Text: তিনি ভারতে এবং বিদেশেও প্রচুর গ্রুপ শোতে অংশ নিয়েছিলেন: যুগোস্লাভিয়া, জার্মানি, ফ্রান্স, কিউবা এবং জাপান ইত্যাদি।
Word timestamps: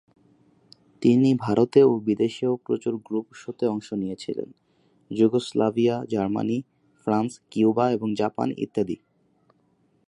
তিনি 1.01 1.29
ভারতে 1.35 1.77
এবং 1.85 1.97
বিদেশেও 2.01 2.53
প্রচুর 2.65 2.93
গ্রুপ 3.07 3.27
শোতে 3.33 3.65
অংশ 3.67 3.87
নিয়েছিলেন: 3.93 4.49
যুগোস্লাভিয়া, 5.11 5.95
জার্মানি, 6.09 6.57
ফ্রান্স, 7.01 7.31
কিউবা 7.51 7.85
এবং 7.91 8.09
জাপান 8.15 8.47
ইত্যাদি। 8.57 8.97